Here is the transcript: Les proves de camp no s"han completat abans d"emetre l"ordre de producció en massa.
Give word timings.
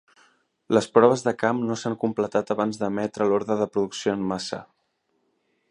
Les 0.75 0.87
proves 0.95 1.23
de 1.25 1.33
camp 1.43 1.59
no 1.67 1.77
s"han 1.81 1.97
completat 2.05 2.49
abans 2.57 2.81
d"emetre 2.83 3.27
l"ordre 3.27 3.61
de 3.61 3.69
producció 3.77 4.17
en 4.21 4.29
massa. 4.33 4.65